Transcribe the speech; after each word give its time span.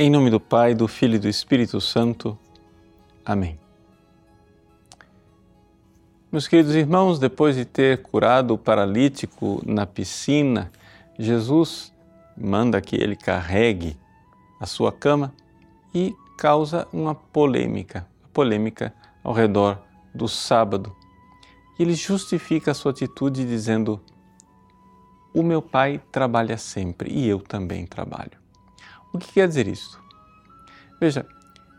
Em 0.00 0.08
nome 0.08 0.30
do 0.30 0.38
Pai, 0.38 0.76
do 0.76 0.86
Filho 0.86 1.16
e 1.16 1.18
do 1.18 1.28
Espírito 1.28 1.80
Santo. 1.80 2.38
Amém. 3.24 3.58
Meus 6.30 6.46
queridos 6.46 6.76
irmãos, 6.76 7.18
depois 7.18 7.56
de 7.56 7.64
ter 7.64 8.00
curado 8.00 8.54
o 8.54 8.58
paralítico 8.58 9.60
na 9.66 9.86
piscina, 9.86 10.70
Jesus 11.18 11.92
manda 12.36 12.80
que 12.80 12.94
ele 12.94 13.16
carregue 13.16 13.96
a 14.60 14.66
sua 14.66 14.92
cama 14.92 15.34
e 15.92 16.14
causa 16.36 16.86
uma 16.92 17.12
polêmica, 17.12 18.06
polêmica 18.32 18.94
ao 19.24 19.32
redor 19.32 19.82
do 20.14 20.28
sábado. 20.28 20.94
Ele 21.76 21.94
justifica 21.94 22.70
a 22.70 22.74
sua 22.74 22.92
atitude 22.92 23.44
dizendo: 23.44 24.00
O 25.34 25.42
meu 25.42 25.60
pai 25.60 26.00
trabalha 26.12 26.56
sempre 26.56 27.10
e 27.12 27.26
eu 27.26 27.40
também 27.40 27.84
trabalho. 27.84 28.47
O 29.12 29.18
que 29.18 29.32
quer 29.32 29.48
dizer 29.48 29.66
isso? 29.66 30.00
Veja, 31.00 31.26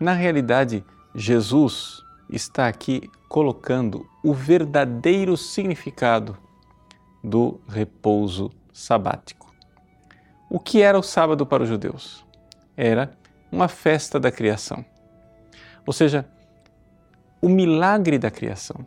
na 0.00 0.12
realidade, 0.12 0.84
Jesus 1.14 2.02
está 2.28 2.66
aqui 2.66 3.08
colocando 3.28 4.06
o 4.22 4.32
verdadeiro 4.32 5.36
significado 5.36 6.36
do 7.22 7.60
repouso 7.68 8.50
sabático. 8.72 9.54
O 10.50 10.58
que 10.58 10.82
era 10.82 10.98
o 10.98 11.02
sábado 11.02 11.46
para 11.46 11.62
os 11.62 11.68
judeus? 11.68 12.24
Era 12.76 13.12
uma 13.50 13.68
festa 13.68 14.18
da 14.18 14.30
criação. 14.30 14.84
Ou 15.86 15.92
seja, 15.92 16.26
o 17.40 17.48
milagre 17.48 18.18
da 18.18 18.30
criação, 18.30 18.86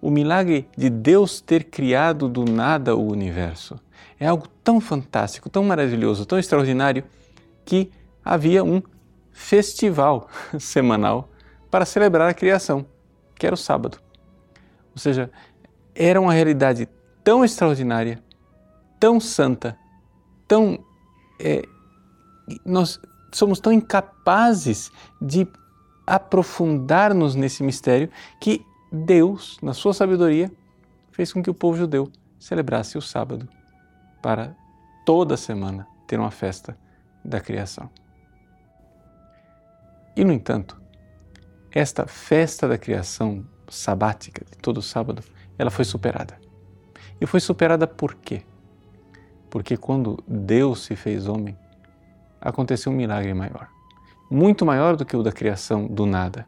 o 0.00 0.10
milagre 0.10 0.68
de 0.76 0.88
Deus 0.88 1.40
ter 1.40 1.64
criado 1.64 2.28
do 2.28 2.44
nada 2.44 2.94
o 2.94 3.10
universo, 3.10 3.78
é 4.18 4.26
algo 4.26 4.46
tão 4.62 4.80
fantástico, 4.80 5.48
tão 5.48 5.64
maravilhoso, 5.64 6.26
tão 6.26 6.38
extraordinário 6.38 7.04
que 7.68 7.92
havia 8.24 8.64
um 8.64 8.82
festival 9.30 10.26
semanal 10.58 11.28
para 11.70 11.84
celebrar 11.84 12.26
a 12.26 12.32
criação, 12.32 12.86
que 13.34 13.44
era 13.46 13.52
o 13.52 13.58
sábado. 13.58 13.98
Ou 14.92 14.98
seja, 14.98 15.30
era 15.94 16.18
uma 16.18 16.32
realidade 16.32 16.88
tão 17.22 17.44
extraordinária, 17.44 18.24
tão 18.98 19.20
santa, 19.20 19.76
tão. 20.48 20.82
É, 21.38 21.62
nós 22.64 22.98
somos 23.34 23.60
tão 23.60 23.70
incapazes 23.70 24.90
de 25.20 25.46
aprofundar-nos 26.06 27.34
nesse 27.34 27.62
mistério 27.62 28.08
que 28.40 28.64
Deus, 28.90 29.58
na 29.60 29.74
sua 29.74 29.92
sabedoria, 29.92 30.50
fez 31.12 31.34
com 31.34 31.42
que 31.42 31.50
o 31.50 31.54
povo 31.54 31.76
judeu 31.76 32.10
celebrasse 32.38 32.96
o 32.96 33.02
sábado 33.02 33.46
para 34.22 34.56
toda 35.04 35.36
semana 35.36 35.86
ter 36.06 36.18
uma 36.18 36.30
festa 36.30 36.74
da 37.24 37.40
criação. 37.40 37.90
E, 40.16 40.24
no 40.24 40.32
entanto, 40.32 40.80
esta 41.70 42.06
festa 42.06 42.66
da 42.66 42.76
criação 42.78 43.46
sabática 43.68 44.44
de 44.44 44.58
todo 44.58 44.82
sábado, 44.82 45.22
ela 45.58 45.70
foi 45.70 45.84
superada. 45.84 46.38
E 47.20 47.26
foi 47.26 47.40
superada 47.40 47.86
por 47.86 48.14
quê? 48.14 48.42
Porque 49.50 49.76
quando 49.76 50.22
Deus 50.26 50.84
se 50.84 50.96
fez 50.96 51.26
homem, 51.26 51.56
aconteceu 52.40 52.92
um 52.92 52.96
milagre 52.96 53.32
maior. 53.34 53.68
Muito 54.30 54.64
maior 54.64 54.96
do 54.96 55.04
que 55.04 55.16
o 55.16 55.22
da 55.22 55.32
criação 55.32 55.86
do 55.86 56.04
nada. 56.04 56.46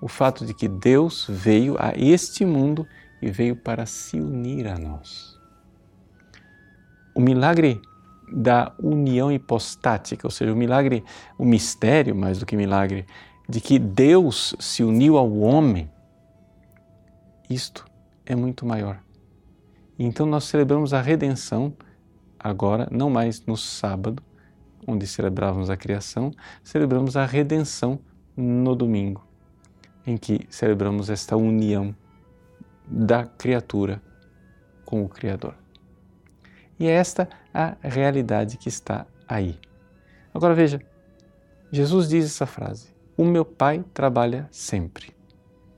O 0.00 0.08
fato 0.08 0.44
de 0.44 0.54
que 0.54 0.68
Deus 0.68 1.26
veio 1.28 1.76
a 1.78 1.92
este 1.96 2.44
mundo 2.44 2.86
e 3.20 3.30
veio 3.30 3.56
para 3.56 3.86
se 3.86 4.18
unir 4.18 4.66
a 4.66 4.78
nós. 4.78 5.38
O 7.14 7.20
milagre 7.20 7.80
da 8.32 8.72
união 8.78 9.30
hipostática, 9.30 10.26
ou 10.26 10.30
seja, 10.30 10.52
o 10.52 10.56
milagre, 10.56 11.04
o 11.38 11.44
mistério 11.44 12.14
mais 12.14 12.38
do 12.38 12.46
que 12.46 12.56
milagre, 12.56 13.06
de 13.48 13.60
que 13.60 13.78
Deus 13.78 14.54
se 14.58 14.82
uniu 14.82 15.16
ao 15.16 15.32
homem, 15.38 15.90
isto 17.48 17.84
é 18.24 18.34
muito 18.34 18.64
maior. 18.64 19.02
Então 19.98 20.24
nós 20.24 20.44
celebramos 20.44 20.94
a 20.94 21.00
redenção 21.00 21.74
agora, 22.38 22.88
não 22.90 23.10
mais 23.10 23.44
no 23.44 23.56
sábado, 23.56 24.22
onde 24.86 25.06
celebrávamos 25.06 25.68
a 25.68 25.76
criação, 25.76 26.30
celebramos 26.62 27.16
a 27.16 27.26
redenção 27.26 27.98
no 28.36 28.74
domingo, 28.74 29.26
em 30.06 30.16
que 30.16 30.46
celebramos 30.48 31.10
esta 31.10 31.36
união 31.36 31.94
da 32.86 33.24
criatura 33.24 34.00
com 34.84 35.04
o 35.04 35.08
Criador. 35.08 35.54
E 36.80 36.88
é 36.88 36.92
esta 36.92 37.28
a 37.52 37.76
realidade 37.82 38.56
que 38.56 38.70
está 38.70 39.06
aí. 39.28 39.58
Agora 40.32 40.54
veja, 40.54 40.80
Jesus 41.70 42.08
diz 42.08 42.24
essa 42.24 42.46
frase: 42.46 42.88
O 43.18 43.24
meu 43.26 43.44
Pai 43.44 43.84
trabalha 43.92 44.48
sempre 44.50 45.14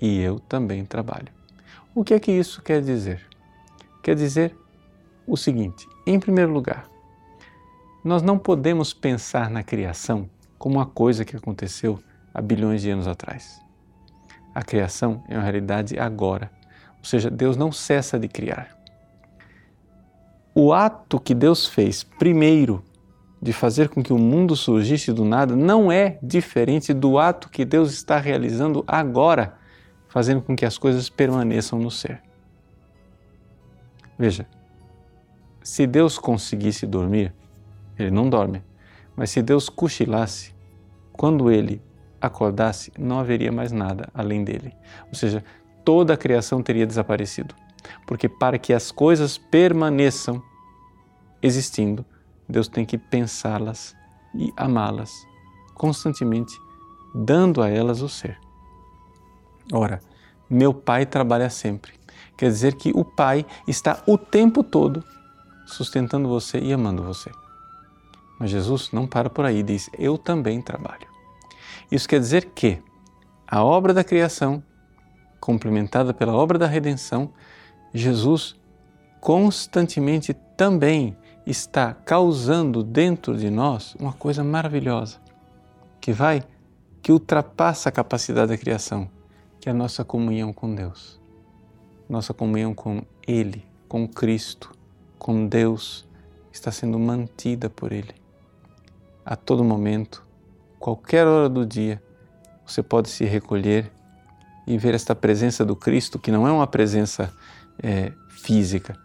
e 0.00 0.20
eu 0.20 0.38
também 0.38 0.84
trabalho. 0.84 1.26
O 1.92 2.04
que 2.04 2.14
é 2.14 2.20
que 2.20 2.30
isso 2.30 2.62
quer 2.62 2.80
dizer? 2.80 3.20
Quer 4.00 4.14
dizer 4.14 4.56
o 5.26 5.36
seguinte: 5.36 5.88
em 6.06 6.20
primeiro 6.20 6.52
lugar, 6.52 6.88
nós 8.04 8.22
não 8.22 8.38
podemos 8.38 8.94
pensar 8.94 9.50
na 9.50 9.64
criação 9.64 10.30
como 10.56 10.76
uma 10.76 10.86
coisa 10.86 11.24
que 11.24 11.34
aconteceu 11.34 11.98
há 12.32 12.40
bilhões 12.40 12.80
de 12.80 12.90
anos 12.90 13.08
atrás. 13.08 13.60
A 14.54 14.62
criação 14.62 15.24
é 15.28 15.34
uma 15.34 15.42
realidade 15.42 15.98
agora, 15.98 16.48
ou 16.98 17.04
seja, 17.04 17.28
Deus 17.28 17.56
não 17.56 17.72
cessa 17.72 18.20
de 18.20 18.28
criar 18.28 18.81
o 20.54 20.72
ato 20.72 21.18
que 21.18 21.34
Deus 21.34 21.66
fez 21.66 22.02
primeiro 22.02 22.82
de 23.40 23.52
fazer 23.52 23.88
com 23.88 24.02
que 24.02 24.12
o 24.12 24.18
mundo 24.18 24.54
surgisse 24.54 25.12
do 25.12 25.24
nada 25.24 25.56
não 25.56 25.90
é 25.90 26.18
diferente 26.22 26.92
do 26.94 27.18
ato 27.18 27.48
que 27.48 27.64
Deus 27.64 27.92
está 27.92 28.18
realizando 28.18 28.84
agora, 28.86 29.58
fazendo 30.08 30.42
com 30.42 30.54
que 30.54 30.64
as 30.64 30.78
coisas 30.78 31.08
permaneçam 31.08 31.78
no 31.78 31.90
ser. 31.90 32.22
Veja, 34.16 34.46
se 35.62 35.86
Deus 35.86 36.18
conseguisse 36.18 36.86
dormir, 36.86 37.34
ele 37.98 38.10
não 38.10 38.28
dorme, 38.28 38.62
mas 39.16 39.30
se 39.30 39.42
Deus 39.42 39.68
cochilasse, 39.68 40.54
quando 41.12 41.50
ele 41.50 41.82
acordasse, 42.20 42.92
não 42.98 43.18
haveria 43.18 43.50
mais 43.50 43.72
nada 43.72 44.08
além 44.14 44.44
dele. 44.44 44.72
Ou 45.08 45.14
seja, 45.14 45.42
toda 45.84 46.14
a 46.14 46.16
criação 46.16 46.62
teria 46.62 46.86
desaparecido. 46.86 47.54
Porque 48.06 48.28
para 48.28 48.58
que 48.58 48.72
as 48.72 48.90
coisas 48.90 49.38
permaneçam 49.38 50.42
existindo, 51.42 52.04
Deus 52.48 52.68
tem 52.68 52.84
que 52.84 52.98
pensá-las 52.98 53.94
e 54.34 54.52
amá-las 54.56 55.26
constantemente, 55.74 56.56
dando 57.14 57.62
a 57.62 57.68
elas 57.68 58.02
o 58.02 58.08
ser. 58.08 58.38
Ora, 59.72 60.00
meu 60.48 60.72
Pai 60.72 61.06
trabalha 61.06 61.50
sempre. 61.50 61.92
Quer 62.36 62.48
dizer 62.48 62.74
que 62.74 62.92
o 62.94 63.04
Pai 63.04 63.46
está 63.66 64.02
o 64.06 64.18
tempo 64.18 64.62
todo 64.62 65.02
sustentando 65.66 66.28
você 66.28 66.58
e 66.58 66.72
amando 66.72 67.02
você. 67.02 67.30
Mas 68.38 68.50
Jesus 68.50 68.90
não 68.92 69.06
para 69.06 69.30
por 69.30 69.44
aí, 69.44 69.62
diz: 69.62 69.88
Eu 69.98 70.18
também 70.18 70.60
trabalho. 70.60 71.06
Isso 71.90 72.08
quer 72.08 72.20
dizer 72.20 72.46
que 72.54 72.82
a 73.46 73.62
obra 73.62 73.92
da 73.92 74.02
criação, 74.02 74.62
complementada 75.40 76.14
pela 76.14 76.32
obra 76.32 76.58
da 76.58 76.66
redenção, 76.66 77.32
Jesus 77.92 78.54
constantemente 79.20 80.34
também 80.56 81.16
está 81.46 81.94
causando 81.94 82.82
dentro 82.82 83.36
de 83.36 83.50
nós 83.50 83.94
uma 83.98 84.12
coisa 84.12 84.42
maravilhosa, 84.42 85.18
que 86.00 86.12
vai, 86.12 86.42
que 87.00 87.12
ultrapassa 87.12 87.88
a 87.88 87.92
capacidade 87.92 88.48
da 88.48 88.58
criação, 88.58 89.08
que 89.60 89.68
é 89.68 89.72
a 89.72 89.74
nossa 89.74 90.04
comunhão 90.04 90.52
com 90.52 90.74
Deus, 90.74 91.20
nossa 92.08 92.32
comunhão 92.32 92.74
com 92.74 93.02
Ele, 93.26 93.64
com 93.88 94.08
Cristo, 94.08 94.72
com 95.18 95.46
Deus, 95.46 96.06
está 96.52 96.70
sendo 96.70 96.98
mantida 96.98 97.68
por 97.68 97.92
Ele. 97.92 98.14
A 99.24 99.36
todo 99.36 99.62
momento, 99.62 100.26
qualquer 100.78 101.26
hora 101.26 101.48
do 101.48 101.64
dia, 101.64 102.02
você 102.66 102.82
pode 102.82 103.08
se 103.08 103.24
recolher 103.24 103.92
e 104.66 104.78
ver 104.78 104.94
esta 104.94 105.14
presença 105.14 105.64
do 105.64 105.76
Cristo, 105.76 106.18
que 106.18 106.30
não 106.30 106.46
é 106.46 106.52
uma 106.52 106.66
presença 106.66 107.32
é, 107.82 108.12
física, 108.28 108.96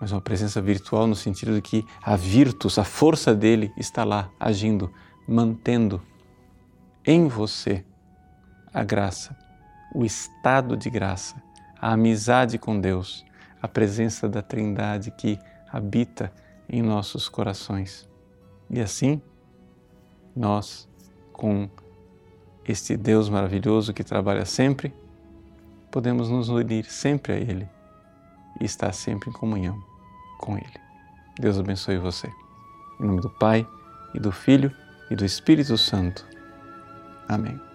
mas 0.00 0.12
uma 0.12 0.20
presença 0.20 0.60
virtual 0.60 1.06
no 1.06 1.14
sentido 1.14 1.54
de 1.54 1.62
que 1.62 1.86
a 2.02 2.16
virtus, 2.16 2.78
a 2.78 2.84
força 2.84 3.34
dele 3.34 3.72
está 3.76 4.04
lá 4.04 4.30
agindo, 4.38 4.92
mantendo 5.26 6.02
em 7.04 7.26
você 7.28 7.84
a 8.72 8.84
graça, 8.84 9.36
o 9.94 10.04
estado 10.04 10.76
de 10.76 10.90
graça, 10.90 11.42
a 11.80 11.92
amizade 11.92 12.58
com 12.58 12.78
Deus, 12.78 13.24
a 13.60 13.66
presença 13.66 14.28
da 14.28 14.42
Trindade 14.42 15.10
que 15.10 15.38
habita 15.72 16.32
em 16.68 16.82
nossos 16.82 17.28
corações. 17.28 18.06
E 18.68 18.80
assim, 18.80 19.22
nós, 20.34 20.86
com 21.32 21.70
este 22.66 22.96
Deus 22.96 23.28
maravilhoso 23.28 23.94
que 23.94 24.04
trabalha 24.04 24.44
sempre, 24.44 24.92
podemos 25.90 26.28
nos 26.28 26.48
unir 26.48 26.84
sempre 26.84 27.32
a 27.32 27.36
Ele 27.36 27.75
e 28.60 28.64
estar 28.64 28.92
sempre 28.92 29.30
em 29.30 29.32
comunhão 29.32 29.82
com 30.38 30.56
Ele. 30.56 30.80
Deus 31.38 31.58
abençoe 31.58 31.98
você. 31.98 32.28
Em 33.00 33.06
nome 33.06 33.20
do 33.20 33.30
Pai, 33.30 33.66
e 34.14 34.20
do 34.20 34.32
Filho, 34.32 34.72
e 35.10 35.16
do 35.16 35.24
Espírito 35.24 35.76
Santo. 35.76 36.26
Amém. 37.28 37.65